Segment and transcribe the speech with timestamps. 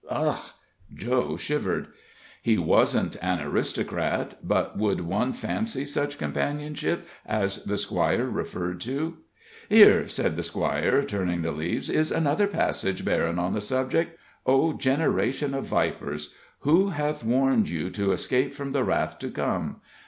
[0.09, 0.43] '"Ugh!
[0.95, 1.85] Joe shivered.
[2.41, 9.17] He wasn't an aristocrat, but would one fancy such companionship as the Squire referred to?
[9.69, 14.17] "Here," said the Squire, turning the leaves, "is another passage bearin' on the subject.
[14.47, 19.81] 'O, generation of vipers, who hath warned you to flee from the wrath to come?